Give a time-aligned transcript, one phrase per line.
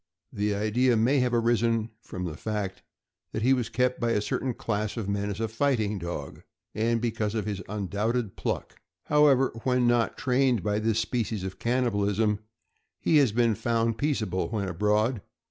[0.33, 2.81] The idea may have arisen from the fact
[3.33, 6.41] that he was kept by a certain class of men as a fighting dog,
[6.73, 8.79] and because of his undoubted pluck.
[9.03, 12.39] However, when not trained by this species of cannibalism,
[12.99, 15.21] he has been found peaceable when abroad.